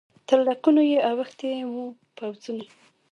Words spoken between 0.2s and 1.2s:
تر لکونو یې